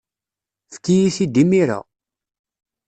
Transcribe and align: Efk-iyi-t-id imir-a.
Efk-iyi-t-id 0.67 1.35
imir-a. 1.43 1.79